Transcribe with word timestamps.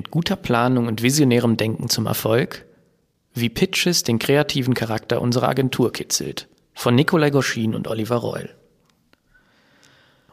Mit 0.00 0.10
guter 0.10 0.36
Planung 0.36 0.86
und 0.86 1.02
visionärem 1.02 1.58
Denken 1.58 1.90
zum 1.90 2.06
Erfolg? 2.06 2.64
Wie 3.34 3.50
Pitches 3.50 4.02
den 4.02 4.18
kreativen 4.18 4.72
Charakter 4.72 5.20
unserer 5.20 5.50
Agentur 5.50 5.92
kitzelt. 5.92 6.48
Von 6.72 6.94
Nikolai 6.94 7.28
Goschin 7.28 7.74
und 7.74 7.86
Oliver 7.86 8.16
Reul. 8.16 8.48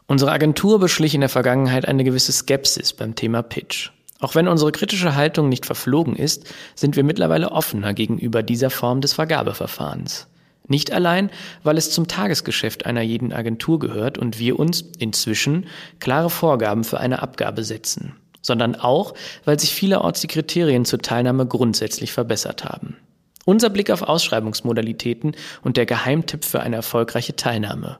Unsere 0.06 0.32
Agentur 0.32 0.80
beschlich 0.80 1.16
in 1.16 1.20
der 1.20 1.30
Vergangenheit 1.30 1.86
eine 1.86 2.06
gewisse 2.06 2.32
Skepsis 2.32 2.94
beim 2.94 3.16
Thema 3.16 3.42
Pitch. 3.42 3.92
Auch 4.22 4.36
wenn 4.36 4.48
unsere 4.48 4.72
kritische 4.72 5.16
Haltung 5.16 5.50
nicht 5.50 5.66
verflogen 5.66 6.15
ist, 6.15 6.49
sind 6.73 6.95
wir 6.95 7.04
mittlerweile 7.04 7.52
offener 7.52 7.93
gegenüber 7.93 8.43
dieser 8.43 8.70
Form 8.70 9.02
des 9.02 9.11
Vergabeverfahrens. 9.11 10.27
Nicht 10.70 10.93
allein, 10.93 11.29
weil 11.63 11.77
es 11.77 11.91
zum 11.91 12.07
Tagesgeschäft 12.07 12.86
einer 12.86 13.02
jeden 13.02 13.34
Agentur 13.34 13.79
gehört 13.79 14.18
und 14.18 14.39
wir 14.39 14.57
uns 14.59 14.86
inzwischen 14.97 15.65
klare 15.99 16.29
Vorgaben 16.29 16.86
für 16.86 17.02
eine 17.02 17.21
Abgabe 17.21 17.65
setzen, 17.65 18.15
sondern 18.48 18.75
auch, 18.75 19.14
weil 19.45 19.59
sich 19.59 19.73
vielerorts 19.73 20.21
die 20.21 20.27
Kriterien 20.27 20.86
zur 20.86 21.00
Teilnahme 21.00 21.45
grundsätzlich 21.45 22.12
verbessert 22.12 22.66
haben. 22.66 22.98
Unser 23.45 23.70
Blick 23.70 23.91
auf 23.91 24.02
Ausschreibungsmodalitäten 24.02 25.35
und 25.62 25.77
der 25.77 25.85
Geheimtipp 25.85 26.44
für 26.44 26.62
eine 26.62 26.77
erfolgreiche 26.77 27.36
Teilnahme. 27.36 27.99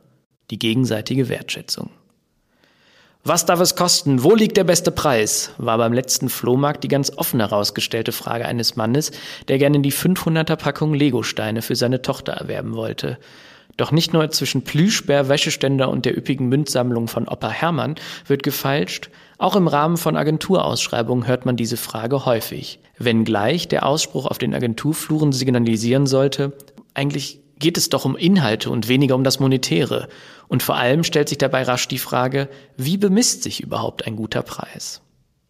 Die 0.50 0.60
gegenseitige 0.60 1.30
Wertschätzung. 1.30 1.92
Was 3.24 3.46
darf 3.46 3.60
es 3.60 3.76
kosten? 3.76 4.24
Wo 4.24 4.36
liegt 4.36 4.56
der 4.56 4.64
beste 4.64 4.90
Preis? 4.90 5.52
war 5.58 5.78
beim 5.78 5.92
letzten 5.92 6.30
Flohmarkt 6.30 6.84
die 6.84 6.88
ganz 6.88 7.12
offen 7.18 7.42
herausgestellte 7.42 8.14
Frage 8.14 8.46
eines 8.46 8.78
Mannes, 8.78 9.12
der 9.50 9.58
gerne 9.58 9.82
die 9.82 9.92
500er 9.92 10.56
Packung 10.56 10.94
Legosteine 10.94 11.62
für 11.62 11.76
seine 11.76 12.02
Tochter 12.02 12.34
erwerben 12.34 12.76
wollte. 12.76 13.18
Doch 13.76 13.92
nicht 13.92 14.14
nur 14.14 14.30
zwischen 14.32 14.64
Plüschbär, 14.64 15.30
Wäscheständer 15.30 15.90
und 15.90 16.06
der 16.06 16.18
üppigen 16.18 16.48
Münzsammlung 16.48 17.08
von 17.08 17.28
Opa 17.28 17.50
Hermann 17.50 17.96
wird 18.26 18.44
gefeilscht, 18.44 19.10
auch 19.38 19.56
im 19.56 19.68
Rahmen 19.68 19.98
von 19.98 20.18
Agenturausschreibungen 20.18 21.28
hört 21.28 21.46
man 21.46 21.58
diese 21.58 21.78
Frage 21.78 22.26
häufig. 22.26 22.80
Wenngleich 22.98 23.68
der 23.68 23.86
Ausspruch 23.86 24.26
auf 24.26 24.40
den 24.40 24.56
Agenturfluren 24.56 25.32
signalisieren 25.32 26.08
sollte, 26.08 26.54
eigentlich 26.96 27.40
geht 27.60 27.78
es 27.78 27.90
doch 27.90 28.06
um 28.06 28.16
Inhalte 28.16 28.70
und 28.70 28.88
weniger 28.88 29.16
um 29.16 29.24
das 29.24 29.40
Monetäre. 29.40 30.08
Und 30.48 30.64
vor 30.64 30.76
allem 30.76 31.04
stellt 31.04 31.30
sich 31.30 31.38
dabei 31.38 31.64
rasch 31.64 31.88
die 31.88 32.00
Frage, 32.00 32.50
wie 32.78 32.98
bemisst 32.98 33.44
sich 33.44 33.62
überhaupt 33.62 34.08
ein 34.08 34.16
guter 34.16 34.42
Preis? 34.42 35.02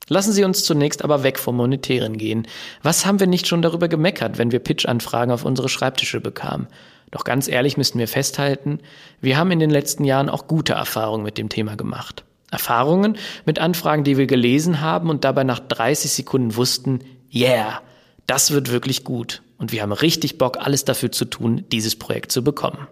Lassen 0.10 0.32
Sie 0.32 0.44
uns 0.44 0.64
zunächst 0.64 1.04
aber 1.04 1.24
weg 1.24 1.38
vom 1.38 1.58
Monetären 1.58 2.18
gehen. 2.18 2.48
Was 2.82 3.06
haben 3.06 3.20
wir 3.20 3.28
nicht 3.28 3.48
schon 3.48 3.62
darüber 3.62 3.90
gemeckert, 3.90 4.38
wenn 4.38 4.52
wir 4.52 4.60
Pitch-Anfragen 4.60 5.32
auf 5.32 5.44
unsere 5.44 5.68
Schreibtische 5.68 6.22
bekamen? 6.22 6.68
Doch 7.12 7.24
ganz 7.24 7.48
ehrlich 7.48 7.78
müssten 7.78 8.00
wir 8.00 8.08
festhalten, 8.08 8.80
wir 9.22 9.38
haben 9.38 9.52
in 9.52 9.60
den 9.60 9.70
letzten 9.70 10.04
Jahren 10.04 10.30
auch 10.30 10.48
gute 10.48 10.74
Erfahrungen 10.74 11.24
mit 11.24 11.38
dem 11.38 11.50
Thema 11.50 11.76
gemacht. 11.76 12.24
Erfahrungen 12.52 13.18
mit 13.46 13.60
Anfragen, 13.60 14.04
die 14.04 14.18
wir 14.18 14.28
gelesen 14.28 14.82
haben 14.82 15.10
und 15.10 15.24
dabei 15.24 15.44
nach 15.44 15.60
30 15.60 16.12
Sekunden 16.12 16.56
wussten, 16.56 17.00
yeah, 17.34 17.82
das 18.26 18.52
wird 18.52 18.72
wirklich 18.72 19.04
gut 19.04 19.42
und 19.58 19.72
wir 19.72 19.82
haben 19.82 19.92
richtig 19.92 20.38
Bock, 20.38 20.58
alles 20.58 20.86
dafür 20.86 21.12
zu 21.12 21.26
tun, 21.26 21.66
dieses 21.72 21.98
Projekt 21.98 22.32
zu 22.32 22.44
bekommen. 22.44 22.88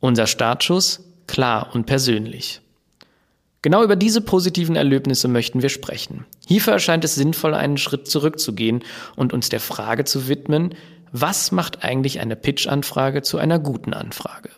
Unser 0.00 0.26
Startschuss 0.26 1.00
klar 1.26 1.70
und 1.74 1.86
persönlich. 1.86 2.60
Genau 3.62 3.82
über 3.82 3.96
diese 3.96 4.20
positiven 4.20 4.76
Erlebnisse 4.76 5.26
möchten 5.26 5.62
wir 5.62 5.70
sprechen. 5.70 6.26
Hierfür 6.46 6.74
erscheint 6.74 7.02
es 7.04 7.14
sinnvoll, 7.14 7.54
einen 7.54 7.78
Schritt 7.78 8.06
zurückzugehen 8.06 8.84
und 9.16 9.32
uns 9.32 9.48
der 9.48 9.60
Frage 9.60 10.04
zu 10.04 10.28
widmen, 10.28 10.74
was 11.12 11.50
macht 11.50 11.82
eigentlich 11.82 12.20
eine 12.20 12.36
Pitch-Anfrage 12.36 13.22
zu 13.22 13.38
einer 13.38 13.58
guten 13.58 13.94
Anfrage? 13.94 14.50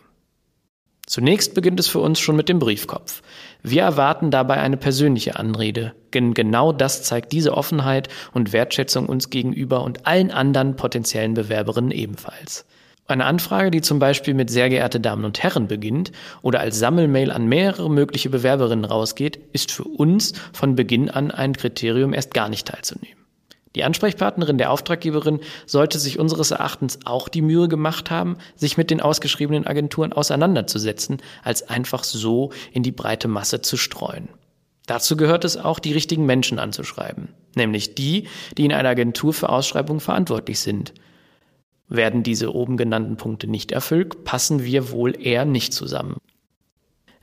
Zunächst 1.07 1.55
beginnt 1.55 1.79
es 1.79 1.87
für 1.87 2.01
uns 2.01 2.19
schon 2.19 2.35
mit 2.35 2.49
dem 2.49 2.59
Briefkopf. 2.59 3.23
Wir 3.63 3.83
erwarten 3.83 4.33
dabei 4.33 4.57
eine 4.61 4.77
persönliche 4.77 5.37
Anrede, 5.37 5.95
denn 6.13 6.35
genau 6.35 6.73
das 6.73 7.05
zeigt 7.05 7.31
diese 7.31 7.57
Offenheit 7.57 8.09
und 8.33 8.53
Wertschätzung 8.53 9.07
uns 9.07 9.31
gegenüber 9.31 9.85
und 9.85 10.05
allen 10.05 10.33
anderen 10.33 10.75
potenziellen 10.75 11.35
Bewerberinnen 11.35 11.93
ebenfalls. 11.93 12.67
Eine 13.07 13.25
Anfrage, 13.25 13.71
die 13.71 13.83
zum 13.83 14.01
Beispiel 14.01 14.35
mit 14.35 14.51
sehr 14.51 14.69
geehrte 14.69 14.99
Damen 14.99 15.25
und 15.25 15.41
Herren 15.41 15.69
beginnt 15.69 16.11
oder 16.43 16.59
als 16.59 16.81
Sammelmail 16.81 17.31
an 17.31 17.47
mehrere 17.47 17.89
mögliche 17.89 18.31
Bewerberinnen 18.31 18.85
rausgeht, 18.85 19.39
ist 19.53 19.71
für 19.71 19.85
uns 19.85 20.33
von 20.53 20.75
Beginn 20.75 21.09
an 21.09 21.31
ein 21.31 21.55
Kriterium, 21.55 22.15
erst 22.15 22.35
gar 22.35 22.49
nicht 22.49 22.67
teilzunehmen. 22.67 23.26
Die 23.77 23.85
Ansprechpartnerin 23.85 24.57
der 24.57 24.71
Auftraggeberin 24.73 25.41
sollte 25.67 25.99
sich 25.99 26.19
unseres 26.19 26.51
Erachtens 26.51 27.01
auch 27.05 27.29
die 27.29 27.43
Mühe 27.43 27.69
gemacht 27.69 28.11
haben, 28.11 28.39
sich 28.55 28.79
mit 28.79 28.91
den 28.91 29.03
ausgeschriebenen 29.03 29.67
Agenturen 29.67 30.15
auseinanderzusetzen, 30.15 31.19
als 31.45 31.69
einfach 31.69 32.03
so 32.03 32.53
in 32.73 32.83
die 32.83 32.91
breite 32.91 33.29
Masse 33.29 33.61
zu 33.61 33.77
streuen. 33.77 34.31
Dazu 34.87 35.19
gehört 35.19 35.45
es 35.45 35.59
auch, 35.59 35.79
die 35.79 35.93
richtigen 35.93 36.25
Menschen 36.25 36.59
anzuschreiben, 36.59 37.29
nämlich 37.55 37.95
die, 37.95 38.29
die 38.57 38.65
in 38.65 38.73
einer 38.73 38.89
Agentur 38.89 39.35
für 39.35 39.51
Ausschreibungen 39.51 40.01
verantwortlich 40.01 40.61
sind. 40.61 40.95
Werden 41.87 42.23
diese 42.23 42.55
oben 42.55 42.79
genannten 42.79 43.19
Punkte 43.19 43.47
nicht 43.47 43.73
erfüllt, 43.73 44.25
passen 44.25 44.65
wir 44.65 44.91
wohl 44.91 45.21
eher 45.23 45.45
nicht 45.45 45.75
zusammen. 45.75 46.17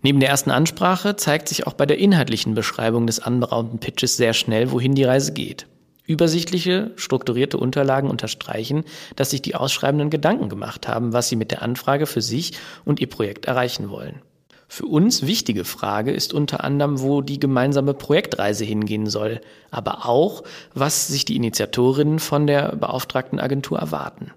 Neben 0.04 0.20
der 0.20 0.30
ersten 0.30 0.52
Ansprache 0.52 1.16
zeigt 1.16 1.50
sich 1.50 1.66
auch 1.66 1.74
bei 1.74 1.88
der 1.88 1.98
inhaltlichen 1.98 2.54
Beschreibung 2.54 3.08
des 3.08 3.20
anberaumten 3.20 3.80
Pitches 3.80 4.18
sehr 4.18 4.34
schnell, 4.34 4.70
wohin 4.70 4.94
die 4.94 5.06
Reise 5.06 5.34
geht. 5.34 5.66
Übersichtliche, 6.06 6.92
strukturierte 6.98 7.58
Unterlagen 7.58 8.10
unterstreichen, 8.10 8.84
dass 9.16 9.30
sich 9.30 9.42
die 9.42 9.56
Ausschreibenden 9.56 10.10
Gedanken 10.10 10.50
gemacht 10.50 10.88
haben, 10.88 11.14
was 11.14 11.30
sie 11.30 11.38
mit 11.38 11.52
der 11.52 11.62
Anfrage 11.62 12.06
für 12.06 12.22
sich 12.22 12.54
und 12.84 13.00
ihr 13.00 13.08
Projekt 13.08 13.46
erreichen 13.46 13.90
wollen. 13.90 14.22
Für 14.68 14.86
uns 14.86 15.26
wichtige 15.26 15.66
Frage 15.66 16.12
ist 16.12 16.34
unter 16.34 16.64
anderem, 16.64 17.00
wo 17.00 17.22
die 17.22 17.40
gemeinsame 17.40 17.94
Projektreise 17.94 18.66
hingehen 18.66 19.08
soll, 19.08 19.40
aber 19.70 20.08
auch, 20.08 20.44
was 20.74 21.08
sich 21.08 21.26
die 21.26 21.36
Initiatorinnen 21.36 22.20
von 22.20 22.48
der 22.48 22.76
beauftragten 22.76 23.40
Agentur 23.40 23.78
erwarten. 23.78 24.32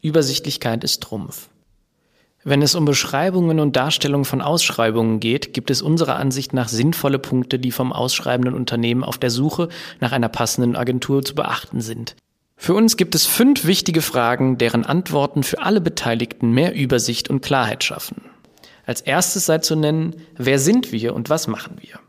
Übersichtlichkeit 0.00 0.84
ist 0.84 1.02
Trumpf. 1.02 1.48
Wenn 2.48 2.62
es 2.62 2.74
um 2.74 2.86
Beschreibungen 2.86 3.60
und 3.60 3.76
Darstellung 3.76 4.24
von 4.24 4.40
Ausschreibungen 4.40 5.20
geht, 5.20 5.52
gibt 5.52 5.70
es 5.70 5.82
unserer 5.82 6.16
Ansicht 6.16 6.54
nach 6.54 6.68
sinnvolle 6.68 7.18
Punkte, 7.18 7.58
die 7.58 7.70
vom 7.70 7.92
ausschreibenden 7.92 8.54
Unternehmen 8.54 9.04
auf 9.04 9.18
der 9.18 9.28
Suche 9.28 9.68
nach 10.00 10.12
einer 10.12 10.30
passenden 10.30 10.74
Agentur 10.74 11.22
zu 11.22 11.34
beachten 11.34 11.82
sind. 11.82 12.16
Für 12.56 12.72
uns 12.72 12.96
gibt 12.96 13.14
es 13.14 13.26
fünf 13.26 13.66
wichtige 13.66 14.00
Fragen, 14.00 14.56
deren 14.56 14.86
Antworten 14.86 15.42
für 15.42 15.60
alle 15.60 15.82
Beteiligten 15.82 16.50
mehr 16.52 16.74
Übersicht 16.74 17.28
und 17.28 17.42
Klarheit 17.42 17.84
schaffen. 17.84 18.22
Als 18.86 19.02
erstes 19.02 19.44
sei 19.44 19.58
zu 19.58 19.76
nennen, 19.76 20.16
wer 20.38 20.58
sind 20.58 20.90
wir 20.90 21.14
und 21.14 21.28
was 21.28 21.48
machen 21.48 21.76
wir? 21.82 22.00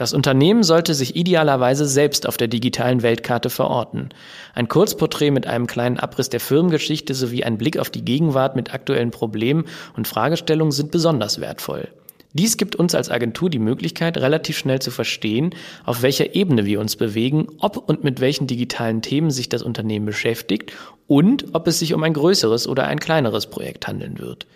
Das 0.00 0.14
Unternehmen 0.14 0.62
sollte 0.62 0.94
sich 0.94 1.14
idealerweise 1.14 1.84
selbst 1.84 2.26
auf 2.26 2.38
der 2.38 2.48
digitalen 2.48 3.02
Weltkarte 3.02 3.50
verorten. 3.50 4.08
Ein 4.54 4.66
Kurzporträt 4.66 5.30
mit 5.30 5.46
einem 5.46 5.66
kleinen 5.66 5.98
Abriss 5.98 6.30
der 6.30 6.40
Firmengeschichte 6.40 7.14
sowie 7.14 7.44
ein 7.44 7.58
Blick 7.58 7.76
auf 7.76 7.90
die 7.90 8.02
Gegenwart 8.02 8.56
mit 8.56 8.72
aktuellen 8.72 9.10
Problemen 9.10 9.66
und 9.98 10.08
Fragestellungen 10.08 10.72
sind 10.72 10.90
besonders 10.90 11.38
wertvoll. 11.38 11.88
Dies 12.32 12.56
gibt 12.56 12.76
uns 12.76 12.94
als 12.94 13.10
Agentur 13.10 13.50
die 13.50 13.58
Möglichkeit, 13.58 14.16
relativ 14.16 14.56
schnell 14.56 14.78
zu 14.78 14.90
verstehen, 14.90 15.50
auf 15.84 16.00
welcher 16.00 16.34
Ebene 16.34 16.64
wir 16.64 16.80
uns 16.80 16.96
bewegen, 16.96 17.48
ob 17.58 17.76
und 17.76 18.02
mit 18.02 18.22
welchen 18.22 18.46
digitalen 18.46 19.02
Themen 19.02 19.30
sich 19.30 19.50
das 19.50 19.62
Unternehmen 19.62 20.06
beschäftigt 20.06 20.72
und 21.08 21.48
ob 21.52 21.66
es 21.66 21.78
sich 21.78 21.92
um 21.92 22.02
ein 22.04 22.14
größeres 22.14 22.66
oder 22.68 22.86
ein 22.86 23.00
kleineres 23.00 23.48
Projekt 23.48 23.86
handeln 23.86 24.18
wird. 24.18 24.46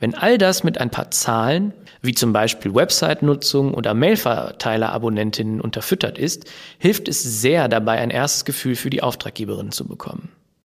Wenn 0.00 0.14
all 0.14 0.38
das 0.38 0.62
mit 0.64 0.78
ein 0.78 0.90
paar 0.90 1.10
Zahlen, 1.10 1.72
wie 2.02 2.14
zum 2.14 2.32
Beispiel 2.32 2.74
Website-Nutzung 2.74 3.74
oder 3.74 3.94
Mailverteiler-Abonnentinnen 3.94 5.60
unterfüttert 5.60 6.18
ist, 6.18 6.44
hilft 6.78 7.08
es 7.08 7.22
sehr 7.22 7.68
dabei, 7.68 7.98
ein 7.98 8.10
erstes 8.10 8.44
Gefühl 8.44 8.76
für 8.76 8.90
die 8.90 9.02
Auftraggeberin 9.02 9.72
zu 9.72 9.86
bekommen. 9.86 10.30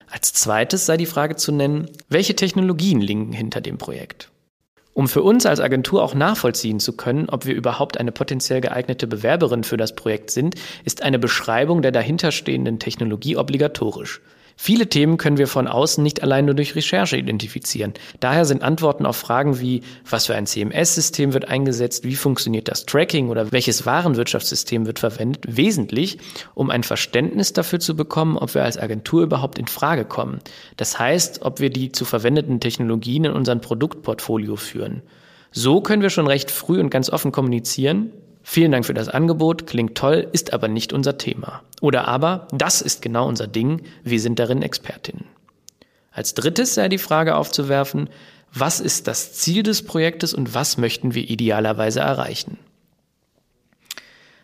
Als 0.10 0.32
zweites 0.32 0.86
sei 0.86 0.96
die 0.96 1.06
Frage 1.06 1.36
zu 1.36 1.52
nennen, 1.52 1.90
welche 2.08 2.36
Technologien 2.36 3.02
liegen 3.02 3.34
hinter 3.34 3.60
dem 3.60 3.78
Projekt? 3.78 4.30
Um 4.94 5.08
für 5.08 5.22
uns 5.22 5.46
als 5.46 5.60
Agentur 5.60 6.02
auch 6.02 6.16
nachvollziehen 6.16 6.80
zu 6.80 6.94
können, 6.94 7.30
ob 7.30 7.46
wir 7.46 7.54
überhaupt 7.54 8.00
eine 8.00 8.12
potenziell 8.12 8.62
geeignete 8.62 9.06
Bewerberin 9.06 9.64
für 9.64 9.78
das 9.78 9.94
Projekt 9.94 10.32
sind, 10.32 10.56
ist 10.86 11.04
eine 11.04 11.20
Beschreibung 11.20 11.82
der 11.82 11.92
dahinterstehenden 11.92 12.80
Technologie 12.80 13.36
obligatorisch. 13.36 14.22
Viele 14.60 14.90
Themen 14.90 15.18
können 15.18 15.38
wir 15.38 15.48
von 15.48 15.68
außen 15.68 16.04
nicht 16.04 16.24
allein 16.24 16.46
nur 16.46 16.56
durch 16.56 16.76
Recherche 16.76 17.16
identifizieren. 17.16 17.94
Daher 18.20 18.44
sind 18.44 18.64
Antworten 18.64 19.06
auf 19.06 19.16
Fragen 19.16 19.60
wie, 19.60 19.84
was 20.10 20.26
für 20.26 20.34
ein 20.34 20.48
CMS-System 20.48 21.34
wird 21.34 21.48
eingesetzt, 21.48 22.04
wie 22.04 22.16
funktioniert 22.16 22.68
das 22.68 22.88
Tracking 22.88 23.30
oder 23.30 23.52
welches 23.52 23.86
Warenwirtschaftssystem 23.86 24.88
wird 24.88 24.98
verwendet, 24.98 25.46
wesentlich, 25.48 26.18
um 26.56 26.72
ein 26.72 26.82
Verständnis 26.82 27.54
dafür 27.54 27.80
zu 27.80 27.96
bekommen, 27.96 28.36
ob 28.36 28.56
wir 28.56 28.64
als 28.64 28.80
Agentur 28.80 29.22
überhaupt 29.22 29.60
in 29.60 29.68
Frage 29.68 30.06
kommen. 30.06 30.40
Das 30.76 30.98
heißt, 30.98 31.44
ob 31.44 31.60
wir 31.60 31.70
die 31.70 31.92
zu 31.92 32.04
verwendeten 32.04 32.60
Technologien 32.60 33.26
in 33.26 33.34
unserem 33.34 33.62
Produktportfolio 33.62 34.56
führen. 34.56 35.04
So 35.52 35.82
können 35.82 36.02
wir 36.02 36.10
schon 36.10 36.28
recht 36.28 36.50
früh 36.50 36.80
und 36.80 36.90
ganz 36.90 37.12
offen 37.12 37.32
kommunizieren, 37.32 38.12
Vielen 38.50 38.72
Dank 38.72 38.86
für 38.86 38.94
das 38.94 39.10
Angebot, 39.10 39.68
klingt 39.68 39.96
toll, 39.96 40.26
ist 40.32 40.54
aber 40.54 40.70
nicht 40.70 40.94
unser 40.94 41.18
Thema. 41.18 41.64
Oder 41.82 42.08
aber, 42.08 42.48
das 42.54 42.82
ist 42.82 43.02
genau 43.02 43.28
unser 43.28 43.46
Ding, 43.46 43.82
wir 44.06 44.22
sind 44.22 44.40
darin 44.40 44.62
Expertinnen. 44.62 45.26
Als 46.14 46.34
drittes 46.34 46.74
sei 46.74 46.88
die 46.88 46.98
Frage 46.98 47.36
aufzuwerfen, 47.36 48.10
was 48.54 48.80
ist 48.80 49.10
das 49.10 49.34
Ziel 49.34 49.64
des 49.64 49.84
Projektes 49.84 50.34
und 50.34 50.54
was 50.54 50.78
möchten 50.78 51.14
wir 51.14 51.30
idealerweise 51.30 52.00
erreichen? 52.00 52.58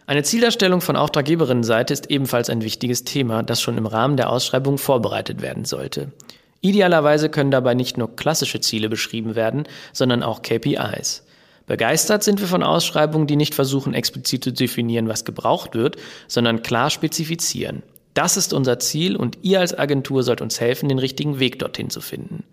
Eine 0.06 0.24
Zieldarstellung 0.24 0.82
von 0.82 0.98
Auftraggeberinnenseite 0.98 1.94
ist 1.94 2.12
ebenfalls 2.12 2.50
ein 2.50 2.62
wichtiges 2.62 3.06
Thema, 3.06 3.42
das 3.42 3.62
schon 3.62 3.78
im 3.78 3.86
Rahmen 3.86 4.18
der 4.18 4.30
Ausschreibung 4.30 4.78
vorbereitet 4.80 5.42
werden 5.42 5.64
sollte. 5.64 6.12
Idealerweise 6.60 7.30
können 7.30 7.52
dabei 7.52 7.74
nicht 7.74 7.98
nur 7.98 8.18
klassische 8.18 8.60
Ziele 8.60 8.90
beschrieben 8.90 9.36
werden, 9.36 9.64
sondern 9.94 10.24
auch 10.24 10.42
KPIs. 10.42 11.24
Begeistert 11.66 12.24
sind 12.24 12.42
wir 12.42 12.48
von 12.48 12.64
Ausschreibungen, 12.64 13.28
die 13.28 13.38
nicht 13.38 13.56
versuchen, 13.56 13.94
explizit 13.94 14.44
zu 14.44 14.52
definieren, 14.52 15.08
was 15.08 15.26
gebraucht 15.26 15.76
wird, 15.76 15.98
sondern 16.28 16.62
klar 16.62 16.90
spezifizieren. 16.90 17.84
Das 18.14 18.38
ist 18.38 18.54
unser 18.54 18.80
Ziel 18.80 19.16
und 19.16 19.40
ihr 19.42 19.60
als 19.60 19.78
Agentur 19.78 20.24
sollt 20.24 20.42
uns 20.42 20.60
helfen, 20.60 20.90
den 20.90 21.00
richtigen 21.00 21.40
Weg 21.40 21.60
dorthin 21.60 21.90
zu 21.90 22.02
finden. 22.02 22.44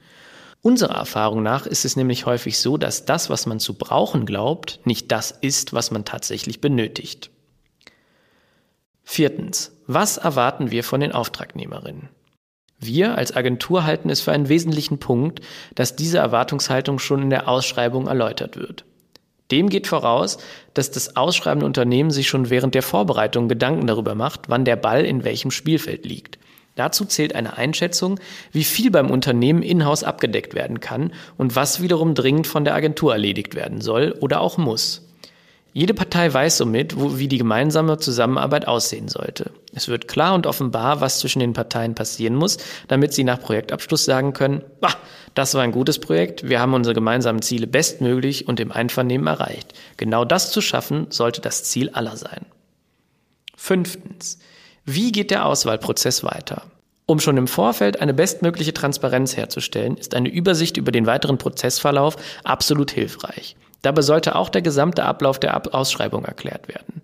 Unserer 0.62 0.96
Erfahrung 0.96 1.42
nach 1.42 1.66
ist 1.66 1.84
es 1.84 1.96
nämlich 1.96 2.26
häufig 2.26 2.58
so, 2.58 2.76
dass 2.76 3.04
das, 3.04 3.30
was 3.30 3.46
man 3.46 3.60
zu 3.60 3.74
brauchen 3.74 4.26
glaubt, 4.26 4.80
nicht 4.84 5.10
das 5.10 5.30
ist, 5.30 5.72
was 5.72 5.90
man 5.90 6.04
tatsächlich 6.04 6.60
benötigt. 6.60 7.30
Viertens. 9.02 9.72
Was 9.86 10.18
erwarten 10.18 10.70
wir 10.70 10.84
von 10.84 11.00
den 11.00 11.12
Auftragnehmerinnen? 11.12 12.10
Wir 12.78 13.18
als 13.18 13.34
Agentur 13.34 13.84
halten 13.84 14.08
es 14.08 14.20
für 14.20 14.32
einen 14.32 14.48
wesentlichen 14.48 14.98
Punkt, 14.98 15.40
dass 15.74 15.96
diese 15.96 16.18
Erwartungshaltung 16.18 16.98
schon 16.98 17.22
in 17.22 17.30
der 17.30 17.48
Ausschreibung 17.48 18.06
erläutert 18.06 18.56
wird. 18.56 18.84
Dem 19.50 19.68
geht 19.68 19.86
voraus, 19.86 20.38
dass 20.74 20.90
das 20.90 21.16
ausschreibende 21.16 21.66
Unternehmen 21.66 22.10
sich 22.10 22.28
schon 22.28 22.50
während 22.50 22.74
der 22.74 22.82
Vorbereitung 22.82 23.48
Gedanken 23.48 23.86
darüber 23.86 24.14
macht, 24.14 24.48
wann 24.48 24.64
der 24.64 24.76
Ball 24.76 25.04
in 25.04 25.24
welchem 25.24 25.50
Spielfeld 25.50 26.04
liegt. 26.06 26.38
Dazu 26.76 27.04
zählt 27.04 27.34
eine 27.34 27.56
Einschätzung, 27.56 28.18
wie 28.52 28.64
viel 28.64 28.90
beim 28.90 29.10
Unternehmen 29.10 29.62
in-house 29.62 30.04
abgedeckt 30.04 30.54
werden 30.54 30.80
kann 30.80 31.12
und 31.36 31.56
was 31.56 31.82
wiederum 31.82 32.14
dringend 32.14 32.46
von 32.46 32.64
der 32.64 32.74
Agentur 32.74 33.12
erledigt 33.12 33.54
werden 33.54 33.80
soll 33.80 34.16
oder 34.20 34.40
auch 34.40 34.56
muss. 34.56 35.09
Jede 35.72 35.94
Partei 35.94 36.32
weiß 36.32 36.58
somit, 36.58 36.98
wo, 36.98 37.18
wie 37.18 37.28
die 37.28 37.38
gemeinsame 37.38 37.98
Zusammenarbeit 37.98 38.66
aussehen 38.66 39.08
sollte. 39.08 39.52
Es 39.72 39.86
wird 39.86 40.08
klar 40.08 40.34
und 40.34 40.46
offenbar, 40.46 41.00
was 41.00 41.20
zwischen 41.20 41.38
den 41.38 41.52
Parteien 41.52 41.94
passieren 41.94 42.34
muss, 42.34 42.58
damit 42.88 43.12
sie 43.12 43.22
nach 43.22 43.40
Projektabschluss 43.40 44.04
sagen 44.04 44.32
können, 44.32 44.62
bah, 44.80 44.94
das 45.34 45.54
war 45.54 45.62
ein 45.62 45.70
gutes 45.70 46.00
Projekt, 46.00 46.48
wir 46.48 46.60
haben 46.60 46.74
unsere 46.74 46.94
gemeinsamen 46.94 47.40
Ziele 47.40 47.68
bestmöglich 47.68 48.48
und 48.48 48.58
im 48.58 48.72
Einvernehmen 48.72 49.28
erreicht. 49.28 49.72
Genau 49.96 50.24
das 50.24 50.50
zu 50.50 50.60
schaffen, 50.60 51.06
sollte 51.10 51.40
das 51.40 51.62
Ziel 51.62 51.90
aller 51.90 52.16
sein. 52.16 52.46
Fünftens. 53.56 54.38
Wie 54.84 55.12
geht 55.12 55.30
der 55.30 55.46
Auswahlprozess 55.46 56.24
weiter? 56.24 56.62
Um 57.06 57.20
schon 57.20 57.36
im 57.36 57.46
Vorfeld 57.46 58.00
eine 58.00 58.14
bestmögliche 58.14 58.72
Transparenz 58.72 59.36
herzustellen, 59.36 59.96
ist 59.96 60.14
eine 60.14 60.28
Übersicht 60.28 60.76
über 60.76 60.90
den 60.90 61.06
weiteren 61.06 61.38
Prozessverlauf 61.38 62.16
absolut 62.44 62.90
hilfreich. 62.90 63.56
Dabei 63.82 64.02
sollte 64.02 64.36
auch 64.36 64.48
der 64.48 64.62
gesamte 64.62 65.04
Ablauf 65.04 65.38
der 65.38 65.74
Ausschreibung 65.74 66.24
erklärt 66.24 66.68
werden. 66.68 67.02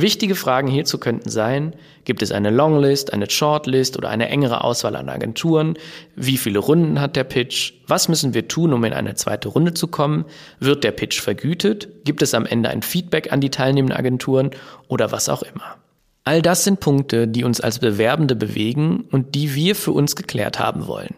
Wichtige 0.00 0.36
Fragen 0.36 0.68
hierzu 0.68 0.98
könnten 0.98 1.28
sein, 1.28 1.74
gibt 2.04 2.22
es 2.22 2.30
eine 2.30 2.50
Longlist, 2.50 3.12
eine 3.12 3.28
Shortlist 3.28 3.96
oder 3.96 4.10
eine 4.10 4.28
engere 4.28 4.62
Auswahl 4.62 4.94
an 4.94 5.08
Agenturen? 5.08 5.74
Wie 6.14 6.36
viele 6.36 6.60
Runden 6.60 7.00
hat 7.00 7.16
der 7.16 7.24
Pitch? 7.24 7.72
Was 7.88 8.08
müssen 8.08 8.32
wir 8.32 8.46
tun, 8.46 8.72
um 8.72 8.84
in 8.84 8.92
eine 8.92 9.16
zweite 9.16 9.48
Runde 9.48 9.74
zu 9.74 9.88
kommen? 9.88 10.24
Wird 10.60 10.84
der 10.84 10.92
Pitch 10.92 11.20
vergütet? 11.20 11.88
Gibt 12.04 12.22
es 12.22 12.32
am 12.32 12.46
Ende 12.46 12.68
ein 12.68 12.82
Feedback 12.82 13.32
an 13.32 13.40
die 13.40 13.50
teilnehmenden 13.50 13.98
Agenturen 13.98 14.52
oder 14.86 15.10
was 15.10 15.28
auch 15.28 15.42
immer? 15.42 15.78
All 16.22 16.42
das 16.42 16.62
sind 16.62 16.78
Punkte, 16.78 17.26
die 17.26 17.42
uns 17.42 17.60
als 17.60 17.80
Bewerbende 17.80 18.36
bewegen 18.36 19.06
und 19.10 19.34
die 19.34 19.56
wir 19.56 19.74
für 19.74 19.90
uns 19.90 20.14
geklärt 20.14 20.60
haben 20.60 20.86
wollen. 20.86 21.16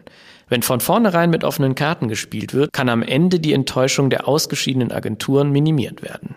Wenn 0.51 0.63
von 0.63 0.81
vornherein 0.81 1.29
mit 1.29 1.45
offenen 1.45 1.75
Karten 1.75 2.09
gespielt 2.09 2.53
wird, 2.53 2.73
kann 2.73 2.89
am 2.89 3.03
Ende 3.03 3.39
die 3.39 3.53
Enttäuschung 3.53 4.09
der 4.09 4.27
ausgeschiedenen 4.27 4.91
Agenturen 4.91 5.49
minimiert 5.49 6.01
werden. 6.01 6.35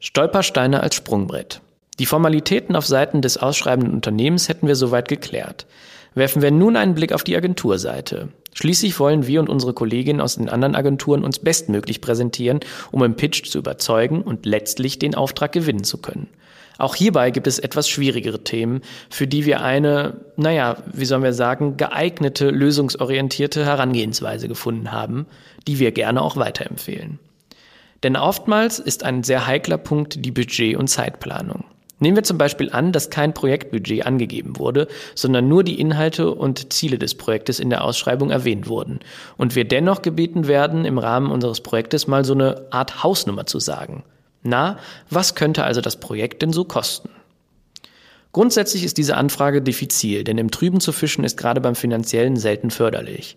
Stolpersteine 0.00 0.82
als 0.82 0.96
Sprungbrett. 0.96 1.60
Die 2.00 2.06
Formalitäten 2.06 2.74
auf 2.74 2.84
Seiten 2.84 3.22
des 3.22 3.36
ausschreibenden 3.36 3.94
Unternehmens 3.94 4.48
hätten 4.48 4.66
wir 4.66 4.74
soweit 4.74 5.06
geklärt. 5.06 5.66
Werfen 6.16 6.42
wir 6.42 6.50
nun 6.50 6.74
einen 6.74 6.96
Blick 6.96 7.12
auf 7.12 7.22
die 7.22 7.36
Agenturseite. 7.36 8.30
Schließlich 8.54 8.98
wollen 8.98 9.28
wir 9.28 9.38
und 9.38 9.48
unsere 9.48 9.72
Kolleginnen 9.72 10.20
aus 10.20 10.34
den 10.34 10.48
anderen 10.48 10.74
Agenturen 10.74 11.22
uns 11.22 11.38
bestmöglich 11.38 12.00
präsentieren, 12.00 12.58
um 12.90 13.04
im 13.04 13.14
Pitch 13.14 13.48
zu 13.48 13.58
überzeugen 13.58 14.22
und 14.22 14.46
letztlich 14.46 14.98
den 14.98 15.14
Auftrag 15.14 15.52
gewinnen 15.52 15.84
zu 15.84 15.98
können. 15.98 16.26
Auch 16.78 16.94
hierbei 16.94 17.32
gibt 17.32 17.48
es 17.48 17.58
etwas 17.58 17.88
schwierigere 17.88 18.44
Themen, 18.44 18.82
für 19.10 19.26
die 19.26 19.44
wir 19.44 19.60
eine, 19.60 20.20
naja, 20.36 20.76
wie 20.92 21.04
sollen 21.04 21.24
wir 21.24 21.32
sagen, 21.32 21.76
geeignete, 21.76 22.50
lösungsorientierte 22.50 23.66
Herangehensweise 23.66 24.46
gefunden 24.46 24.92
haben, 24.92 25.26
die 25.66 25.80
wir 25.80 25.90
gerne 25.90 26.22
auch 26.22 26.36
weiterempfehlen. 26.36 27.18
Denn 28.04 28.16
oftmals 28.16 28.78
ist 28.78 29.04
ein 29.04 29.24
sehr 29.24 29.46
heikler 29.46 29.78
Punkt 29.78 30.24
die 30.24 30.30
Budget- 30.30 30.76
und 30.76 30.86
Zeitplanung. 30.86 31.64
Nehmen 32.00 32.16
wir 32.16 32.22
zum 32.22 32.38
Beispiel 32.38 32.70
an, 32.70 32.92
dass 32.92 33.10
kein 33.10 33.34
Projektbudget 33.34 34.06
angegeben 34.06 34.56
wurde, 34.56 34.86
sondern 35.16 35.48
nur 35.48 35.64
die 35.64 35.80
Inhalte 35.80 36.32
und 36.32 36.72
Ziele 36.72 36.96
des 36.96 37.16
Projektes 37.16 37.58
in 37.58 37.70
der 37.70 37.82
Ausschreibung 37.82 38.30
erwähnt 38.30 38.68
wurden 38.68 39.00
und 39.36 39.56
wir 39.56 39.64
dennoch 39.64 40.02
gebeten 40.02 40.46
werden, 40.46 40.84
im 40.84 40.98
Rahmen 40.98 41.32
unseres 41.32 41.60
Projektes 41.60 42.06
mal 42.06 42.24
so 42.24 42.34
eine 42.34 42.66
Art 42.70 43.02
Hausnummer 43.02 43.46
zu 43.46 43.58
sagen. 43.58 44.04
Na, 44.48 44.78
was 45.10 45.34
könnte 45.34 45.64
also 45.64 45.80
das 45.80 46.00
Projekt 46.00 46.40
denn 46.40 46.52
so 46.52 46.64
kosten? 46.64 47.10
Grundsätzlich 48.32 48.84
ist 48.84 48.96
diese 48.98 49.16
Anfrage 49.16 49.60
diffizil, 49.60 50.24
denn 50.24 50.38
im 50.38 50.50
Trüben 50.50 50.80
zu 50.80 50.92
fischen 50.92 51.24
ist 51.24 51.36
gerade 51.36 51.60
beim 51.60 51.74
finanziellen 51.74 52.36
selten 52.36 52.70
förderlich. 52.70 53.36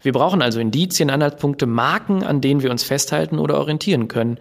Wir 0.00 0.12
brauchen 0.12 0.42
also 0.42 0.60
Indizien, 0.60 1.10
Anhaltspunkte, 1.10 1.66
Marken, 1.66 2.22
an 2.22 2.40
denen 2.40 2.62
wir 2.62 2.70
uns 2.70 2.84
festhalten 2.84 3.38
oder 3.38 3.58
orientieren 3.58 4.08
können. 4.08 4.38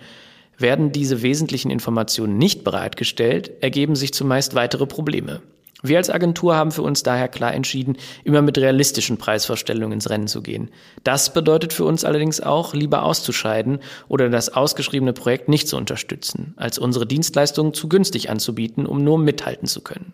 Werden 0.58 0.92
diese 0.92 1.22
wesentlichen 1.22 1.72
Informationen 1.72 2.38
nicht 2.38 2.64
bereitgestellt, 2.64 3.52
ergeben 3.62 3.96
sich 3.96 4.14
zumeist 4.14 4.56
weitere 4.56 4.86
Probleme. 4.86 5.42
Wir 5.88 5.98
als 5.98 6.10
Agentur 6.10 6.56
haben 6.56 6.72
für 6.72 6.82
uns 6.82 7.04
daher 7.04 7.28
klar 7.28 7.54
entschieden, 7.54 7.98
immer 8.24 8.42
mit 8.42 8.58
realistischen 8.58 9.18
Preisvorstellungen 9.18 9.94
ins 9.94 10.10
Rennen 10.10 10.28
zu 10.28 10.42
gehen. 10.42 10.70
Das 11.04 11.34
bedeutet 11.34 11.74
für 11.74 11.86
uns 11.86 12.04
allerdings 12.04 12.42
auch, 12.42 12.74
lieber 12.74 13.04
auszuscheiden 13.04 13.80
oder 14.08 14.30
das 14.30 14.50
ausgeschriebene 14.50 15.14
Projekt 15.14 15.50
nicht 15.50 15.68
zu 15.68 15.78
unterstützen, 15.78 16.54
als 16.58 16.78
unsere 16.78 17.06
Dienstleistungen 17.06 17.74
zu 17.74 17.90
günstig 17.90 18.30
anzubieten, 18.30 18.86
um 18.86 19.04
nur 19.04 19.18
mithalten 19.18 19.68
zu 19.68 19.82
können. 19.82 20.14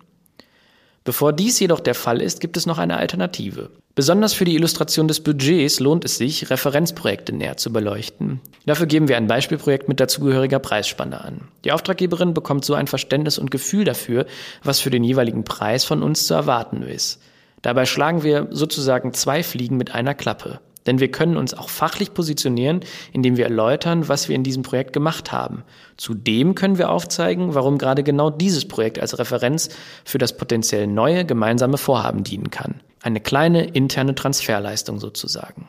Bevor 1.03 1.33
dies 1.33 1.59
jedoch 1.59 1.80
der 1.80 1.95
Fall 1.95 2.21
ist, 2.21 2.42
gibt 2.42 2.57
es 2.57 2.68
noch 2.68 2.77
eine 2.77 2.98
Alternative. 2.98 3.71
Besonders 3.95 4.33
für 4.33 4.45
die 4.45 4.53
Illustration 4.53 5.07
des 5.07 5.19
Budgets 5.19 5.80
lohnt 5.80 6.06
es 6.06 6.18
sich, 6.18 6.50
Referenzprojekte 6.50 7.33
näher 7.33 7.57
zu 7.57 7.74
beleuchten. 7.74 8.39
Dafür 8.65 8.86
geben 8.86 9.07
wir 9.07 9.18
ein 9.18 9.27
Beispielprojekt 9.27 9.89
mit 9.89 10.00
dazugehöriger 10.00 10.59
Preisspanne 10.59 11.21
an. 11.24 11.48
Die 11.65 11.71
Auftraggeberin 11.71 12.33
bekommt 12.33 12.65
so 12.65 12.75
ein 12.75 12.88
Verständnis 12.88 13.39
und 13.39 13.51
Gefühl 13.51 13.84
dafür, 13.84 14.27
was 14.63 14.79
für 14.79 14.91
den 14.91 15.03
jeweiligen 15.03 15.43
Preis 15.43 15.84
von 15.84 16.03
uns 16.03 16.27
zu 16.27 16.36
erwarten 16.36 16.84
ist. 16.84 17.20
Dabei 17.63 17.86
schlagen 17.86 18.24
wir 18.24 18.48
sozusagen 18.51 19.13
zwei 19.13 19.43
Fliegen 19.43 19.77
mit 19.77 19.93
einer 19.93 20.13
Klappe. 20.13 20.62
Denn 20.85 21.00
wir 21.00 21.11
können 21.11 21.38
uns 21.38 21.53
auch 21.53 21.69
fachlich 21.69 22.13
positionieren, 22.13 22.81
indem 23.13 23.38
wir 23.38 23.45
erläutern, 23.45 24.07
was 24.07 24.29
wir 24.29 24.35
in 24.35 24.43
diesem 24.43 24.63
Projekt 24.63 24.93
gemacht 24.93 25.31
haben. 25.31 25.63
Zudem 25.97 26.55
können 26.55 26.77
wir 26.77 26.89
aufzeigen, 26.89 27.53
warum 27.53 27.77
gerade 27.77 28.03
genau 28.03 28.29
dieses 28.29 28.67
Projekt 28.67 29.00
als 29.00 29.19
Referenz 29.19 29.69
für 30.05 30.17
das 30.17 30.38
potenziell 30.38 30.88
neue 30.88 31.25
gemeinsame 31.25 31.77
Vorhaben 31.77 32.23
dienen 32.23 32.50
kann. 32.50 32.81
Eine 33.03 33.19
kleine 33.19 33.65
interne 33.65 34.15
Transferleistung 34.15 35.00
sozusagen. 35.00 35.67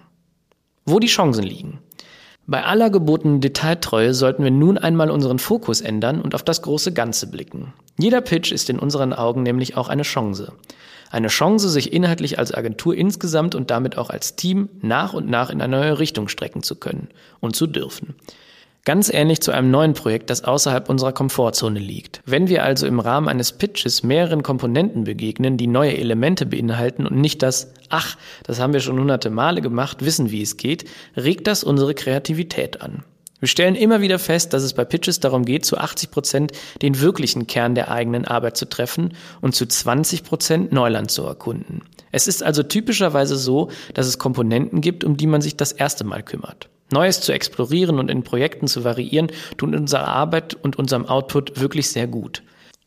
Wo 0.85 0.99
die 0.99 1.07
Chancen 1.07 1.45
liegen. 1.45 1.79
Bei 2.47 2.65
aller 2.65 2.91
gebotenen 2.91 3.41
Detailtreue 3.41 4.15
sollten 4.15 4.43
wir 4.43 4.51
nun 4.51 4.77
einmal 4.77 5.11
unseren 5.11 5.39
Fokus 5.39 5.81
ändern 5.81 6.21
und 6.21 6.35
auf 6.35 6.43
das 6.43 6.63
große 6.63 6.93
Ganze 6.93 7.31
blicken. 7.31 7.73
Jeder 7.99 8.21
Pitch 8.21 8.51
ist 8.51 8.69
in 8.69 8.81
unseren 8.81 9.13
Augen 9.13 9.45
nämlich 9.45 9.77
auch 9.77 9.89
eine 9.89 10.03
Chance. 10.03 10.53
Eine 11.13 11.29
Chance, 11.29 11.69
sich 11.69 11.93
inhaltlich 11.93 12.39
als 12.39 12.55
Agentur 12.55 12.97
insgesamt 12.97 13.55
und 13.55 13.71
damit 13.71 13.99
auch 13.99 14.09
als 14.09 14.35
Team 14.35 14.71
nach 14.81 15.13
und 15.13 15.29
nach 15.29 15.51
in 15.51 15.61
eine 15.61 15.77
neue 15.77 15.99
Richtung 15.99 16.27
strecken 16.27 16.63
zu 16.63 16.75
können 16.75 17.09
und 17.39 17.55
zu 17.55 17.67
dürfen. 17.67 18.15
Ganz 18.87 19.13
ähnlich 19.13 19.43
zu 19.43 19.53
einem 19.53 19.71
neuen 19.71 19.93
Projekt, 19.93 20.31
das 20.31 20.43
außerhalb 20.43 20.89
unserer 20.89 21.13
Komfortzone 21.13 21.79
liegt. 21.79 22.23
Wenn 22.25 22.49
wir 22.49 22.65
also 22.65 22.87
im 22.87 22.99
Rahmen 22.99 23.29
eines 23.29 23.53
Pitches 23.53 24.03
mehreren 24.03 24.43
Komponenten 24.43 25.05
begegnen, 25.05 25.59
die 25.59 25.67
neue 25.67 25.99
Elemente 25.99 26.47
beinhalten 26.47 27.07
und 27.07 27.17
nicht 27.17 27.43
das, 27.43 27.75
ach, 27.91 28.17
das 28.45 28.59
haben 28.59 28.73
wir 28.73 28.81
schon 28.81 28.99
hunderte 28.99 29.29
Male 29.29 29.61
gemacht, 29.61 30.03
wissen, 30.03 30.31
wie 30.31 30.41
es 30.41 30.57
geht, 30.57 30.89
regt 31.15 31.47
das 31.47 31.63
unsere 31.63 31.93
Kreativität 31.93 32.81
an. 32.81 33.05
Wir 33.43 33.49
stellen 33.49 33.75
immer 33.75 34.01
wieder 34.01 34.21
fest, 34.21 34.53
dass 34.53 34.63
es 34.63 34.73
bei 34.73 34.85
Pitches 34.85 35.19
darum 35.19 35.45
geht, 35.45 35.65
zu 35.65 35.77
80 35.77 36.13
Prozent 36.13 36.53
den 36.81 37.01
wirklichen 37.01 37.49
Kern 37.49 37.75
der 37.75 37.91
eigenen 37.91 38.25
Arbeit 38.25 38.57
zu 38.57 38.69
treffen 38.69 39.15
und 39.41 39.57
zu 39.57 39.67
20 39.67 40.23
Prozent 40.23 40.71
Neuland 40.71 41.11
zu 41.11 41.25
erkunden. 41.25 41.83
Es 42.13 42.29
ist 42.29 42.45
also 42.45 42.63
typischerweise 42.63 43.37
so, 43.37 43.69
dass 43.95 44.07
es 44.07 44.21
Komponenten 44.21 44.81
gibt, 44.81 45.03
um 45.03 45.17
die 45.17 45.27
man 45.27 45.43
sich 45.43 45.57
das 45.57 45.73
erste 45.73 46.05
Mal 46.05 46.23
kümmert. 46.23 46.69
Neues 46.93 47.21
zu 47.21 47.33
explorieren 47.33 47.99
und 47.99 48.13
in 48.13 48.23
Projekten 48.23 48.69
zu 48.69 48.85
variieren, 48.85 49.33
tun 49.57 49.75
unserer 49.75 50.07
Arbeit 50.07 50.55
und 50.55 50.77
unserem 50.77 51.07
Output 51.07 51.59
wirklich 51.61 51.91
sehr 51.91 52.07
gut. 52.07 52.45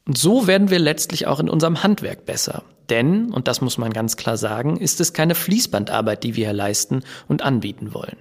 Und 0.08 0.18
so 0.18 0.48
werden 0.48 0.70
wir 0.70 0.80
letztlich 0.80 1.28
auch 1.28 1.42
in 1.42 1.50
unserem 1.50 1.84
Handwerk 1.84 2.26
besser. 2.26 2.64
Denn, 2.90 3.30
und 3.34 3.50
das 3.50 3.60
muss 3.60 3.78
man 3.78 3.92
ganz 3.92 4.16
klar 4.16 4.38
sagen, 4.38 4.78
ist 4.78 5.02
es 5.02 5.12
keine 5.12 5.36
Fließbandarbeit, 5.36 6.24
die 6.24 6.38
wir 6.38 6.46
hier 6.46 6.54
leisten 6.54 7.04
und 7.28 7.42
anbieten 7.42 7.94
wollen. 7.94 8.16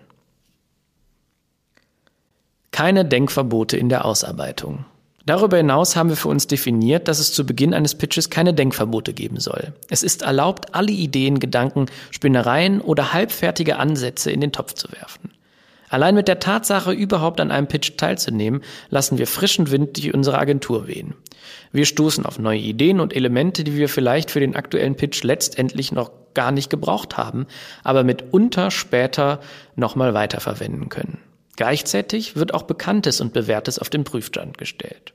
Keine 2.75 3.05
Denkverbote 3.05 3.77
in 3.77 3.89
der 3.89 4.05
Ausarbeitung. 4.05 4.85
Darüber 5.27 5.59
hinaus 5.59 5.95
haben 5.95 6.09
wir 6.09 6.17
für 6.17 6.27
uns 6.27 6.49
definiert, 6.49 7.07
dass 7.07 7.21
es 7.21 7.33
zu 7.33 7.47
Beginn 7.47 7.73
eines 7.73 7.95
Pitches 7.95 8.31
keine 8.31 8.53
Denkverbote 8.53 9.13
geben 9.13 9.39
soll. 9.39 9.75
Es 9.91 10.03
ist 10.03 10.23
erlaubt, 10.23 10.75
alle 10.75 10.91
Ideen, 10.91 11.39
Gedanken, 11.39 11.87
Spinnereien 12.11 12.81
oder 12.81 13.13
halbfertige 13.13 13.77
Ansätze 13.77 14.33
in 14.33 14.41
den 14.41 14.51
Topf 14.51 14.73
zu 14.75 14.91
werfen. 14.91 15.31
Allein 15.89 16.17
mit 16.17 16.27
der 16.27 16.41
Tatsache, 16.41 16.91
überhaupt 16.91 17.41
an 17.41 17.53
einem 17.53 17.69
Pitch 17.69 17.97
teilzunehmen, 17.97 18.63
lassen 18.91 19.19
wir 19.19 19.29
frischen 19.29 19.71
Wind 19.71 19.97
durch 19.97 20.13
unsere 20.13 20.41
Agentur 20.41 20.89
wehen. 20.89 21.15
Wir 21.71 21.87
stoßen 21.87 22.27
auf 22.27 22.41
neue 22.41 22.59
Ideen 22.59 22.99
und 22.99 23.15
Elemente, 23.15 23.63
die 23.63 23.77
wir 23.77 23.89
vielleicht 23.89 24.33
für 24.33 24.41
den 24.41 24.57
aktuellen 24.57 24.97
Pitch 24.97 25.23
letztendlich 25.23 25.93
noch 25.93 26.11
gar 26.35 26.51
nicht 26.51 26.71
gebraucht 26.71 27.17
haben, 27.17 27.47
aber 27.85 28.03
mitunter 28.03 28.73
später 28.73 29.39
nochmal 29.77 30.13
weiterverwenden 30.13 30.89
können. 30.89 31.19
Gleichzeitig 31.57 32.37
wird 32.37 32.55
auch 32.55 32.63
Bekanntes 32.63 33.21
und 33.21 33.33
Bewährtes 33.33 33.79
auf 33.79 33.91
den 33.91 34.05
Prüfstand 34.05 34.59
gestellt. 34.59 35.13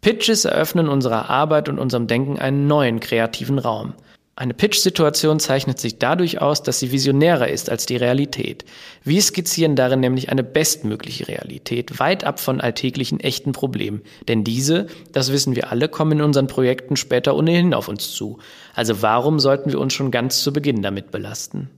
Pitches 0.00 0.44
eröffnen 0.44 0.88
unserer 0.88 1.28
Arbeit 1.28 1.68
und 1.68 1.78
unserem 1.78 2.06
Denken 2.06 2.38
einen 2.38 2.66
neuen 2.66 3.00
kreativen 3.00 3.58
Raum. 3.58 3.94
Eine 4.36 4.54
Pitch-Situation 4.54 5.40
zeichnet 5.40 5.80
sich 5.80 5.98
dadurch 5.98 6.40
aus, 6.40 6.62
dass 6.62 6.78
sie 6.78 6.92
visionärer 6.92 7.48
ist 7.48 7.70
als 7.70 7.86
die 7.86 7.96
Realität. 7.96 8.64
Wir 9.02 9.20
skizzieren 9.20 9.74
darin 9.74 9.98
nämlich 9.98 10.30
eine 10.30 10.44
bestmögliche 10.44 11.26
Realität, 11.26 11.98
weit 11.98 12.22
ab 12.22 12.38
von 12.38 12.60
alltäglichen 12.60 13.18
echten 13.18 13.50
Problemen. 13.50 14.02
Denn 14.28 14.44
diese, 14.44 14.86
das 15.10 15.32
wissen 15.32 15.56
wir 15.56 15.72
alle, 15.72 15.88
kommen 15.88 16.12
in 16.12 16.22
unseren 16.22 16.46
Projekten 16.46 16.94
später 16.94 17.34
ohnehin 17.34 17.74
auf 17.74 17.88
uns 17.88 18.12
zu. 18.12 18.38
Also 18.76 19.02
warum 19.02 19.40
sollten 19.40 19.72
wir 19.72 19.80
uns 19.80 19.92
schon 19.92 20.12
ganz 20.12 20.40
zu 20.40 20.52
Beginn 20.52 20.82
damit 20.82 21.10
belasten? 21.10 21.68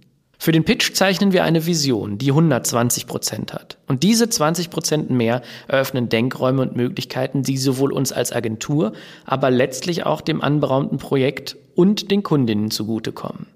Für 0.43 0.53
den 0.53 0.65
Pitch 0.65 0.95
zeichnen 0.95 1.35
wir 1.35 1.45
eine 1.45 1.67
Vision, 1.67 2.17
die 2.17 2.31
120 2.31 3.07
Prozent 3.07 3.53
hat. 3.53 3.77
Und 3.87 4.03
diese 4.03 4.27
20 4.27 4.71
Prozent 4.71 5.11
mehr 5.11 5.43
eröffnen 5.69 6.09
Denkräume 6.09 6.63
und 6.63 6.75
Möglichkeiten, 6.75 7.43
die 7.43 7.59
sowohl 7.59 7.93
uns 7.93 8.11
als 8.11 8.33
Agentur, 8.33 8.95
aber 9.27 9.51
letztlich 9.51 10.07
auch 10.07 10.23
dem 10.23 10.41
anberaumten 10.41 10.97
Projekt 10.97 11.59
und 11.75 12.11
den 12.11 12.23
Kundinnen 12.23 12.71
zugutekommen. 12.71 13.49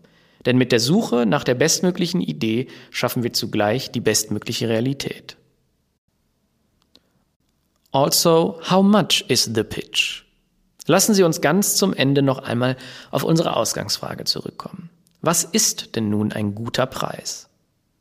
Denn 0.44 0.58
mit 0.58 0.72
der 0.72 0.78
Suche 0.78 1.24
nach 1.24 1.42
der 1.42 1.54
bestmöglichen 1.54 2.20
Idee 2.20 2.66
schaffen 2.90 3.22
wir 3.22 3.32
zugleich 3.32 3.90
die 3.90 4.00
bestmögliche 4.00 4.68
Realität. 4.68 5.38
Also, 7.92 8.60
how 8.70 8.84
much 8.84 9.24
is 9.28 9.44
the 9.54 9.62
pitch? 9.62 10.24
Lassen 10.86 11.14
Sie 11.14 11.22
uns 11.22 11.40
ganz 11.40 11.76
zum 11.76 11.94
Ende 11.94 12.20
noch 12.20 12.40
einmal 12.40 12.76
auf 13.10 13.24
unsere 13.24 13.56
Ausgangsfrage 13.56 14.24
zurückkommen. 14.24 14.90
Was 15.26 15.42
ist 15.42 15.96
denn 15.96 16.10
nun 16.10 16.32
ein 16.32 16.54
guter 16.54 16.84
Preis? 16.84 17.48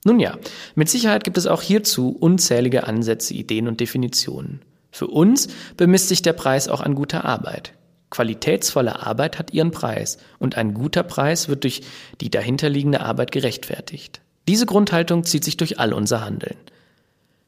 Nun 0.03 0.20
ja, 0.20 0.38
mit 0.75 0.89
Sicherheit 0.89 1.24
gibt 1.24 1.38
es 1.38 1.48
auch 1.48 1.62
hierzu 1.62 2.10
unzählige 2.10 2.86
Ansätze, 2.86 3.34
Ideen 3.34 3.70
und 3.70 3.80
Definitionen. 3.80 4.62
Für 4.92 5.08
uns 5.08 5.48
bemisst 5.77 6.10
sich 6.10 6.22
der 6.22 6.34
Preis 6.34 6.68
auch 6.68 6.82
an 6.82 6.96
guter 6.96 7.24
Arbeit. 7.24 7.75
Qualitätsvolle 8.10 9.06
Arbeit 9.06 9.39
hat 9.39 9.53
ihren 9.53 9.72
Preis 9.72 10.18
und 10.38 10.58
ein 10.58 10.74
guter 10.74 11.03
Preis 11.03 11.48
wird 11.48 11.63
durch 11.63 11.84
die 12.20 12.30
dahinterliegende 12.30 13.00
Arbeit 13.00 13.32
gerechtfertigt. 13.32 14.20
Diese 14.50 14.65
Grundhaltung 14.65 15.24
zieht 15.24 15.46
sich 15.46 15.56
durch 15.56 15.80
all 15.80 15.94
unser 15.94 16.25
Handeln. 16.25 16.58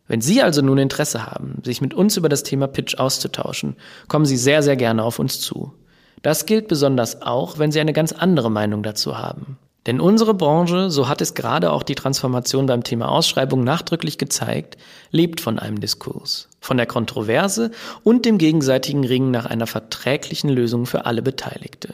Wenn 0.08 0.22
Sie 0.22 0.42
also 0.42 0.62
nun 0.62 0.78
Interesse 0.78 1.26
haben, 1.26 1.62
sich 1.66 1.82
mit 1.82 1.94
uns 1.94 2.16
über 2.16 2.30
das 2.30 2.44
Thema 2.44 2.68
Pitch 2.68 2.98
auszutauschen, 2.98 3.76
kommen 4.08 4.26
Sie 4.26 4.38
sehr, 4.38 4.64
sehr 4.64 4.78
gerne 4.78 5.04
auf 5.04 5.20
uns 5.20 5.42
zu. 5.42 5.74
Das 6.22 6.46
gilt 6.46 6.70
besonders 6.70 7.22
auch, 7.22 7.60
wenn 7.60 7.74
Sie 7.74 7.82
eine 7.82 7.94
ganz 7.94 8.14
andere 8.14 8.50
Meinung 8.50 8.82
dazu 8.82 9.18
haben. 9.18 9.58
Denn 9.86 10.00
unsere 10.00 10.34
Branche, 10.34 10.90
so 10.90 11.08
hat 11.08 11.22
es 11.22 11.36
gerade 11.36 11.72
auch 11.72 11.84
die 11.84 11.94
Transformation 11.94 12.66
beim 12.66 12.84
Thema 12.84 13.10
Ausschreibung 13.10 13.64
nachdrücklich 13.64 14.18
gezeigt, 14.18 14.78
lebt 15.12 15.42
von 15.42 15.60
einem 15.60 15.80
Diskurs, 15.80 16.50
von 16.60 16.78
der 16.78 16.88
Kontroverse 16.88 17.72
und 18.04 18.26
dem 18.26 18.40
gegenseitigen 18.40 19.06
Ringen 19.06 19.30
nach 19.30 19.46
einer 19.46 19.68
verträglichen 19.68 20.50
Lösung 20.50 20.88
für 20.88 21.06
alle 21.06 21.22
Beteiligte. 21.22 21.94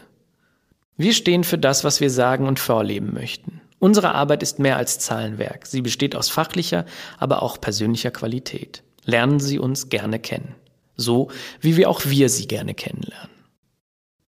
Wir 0.96 1.14
stehen 1.14 1.44
für 1.44 1.58
das, 1.58 1.84
was 1.84 2.00
wir 2.00 2.10
sagen 2.10 2.48
und 2.48 2.60
vorleben 2.60 3.14
möchten. 3.14 3.60
Unsere 3.80 4.14
Arbeit 4.14 4.44
ist 4.44 4.60
mehr 4.60 4.78
als 4.78 5.00
Zahlenwerk. 5.00 5.66
Sie 5.66 5.82
besteht 5.82 6.16
aus 6.16 6.30
fachlicher, 6.30 6.86
aber 7.18 7.42
auch 7.42 7.60
persönlicher 7.60 8.12
Qualität. 8.12 8.84
Lernen 9.06 9.40
Sie 9.40 9.58
uns 9.58 9.90
gerne 9.90 10.20
kennen. 10.20 10.56
So, 10.96 11.30
wie 11.60 11.76
wir 11.78 11.90
auch 11.90 12.02
wir 12.06 12.30
Sie 12.30 12.48
gerne 12.48 12.76
kennenlernen. 12.76 13.31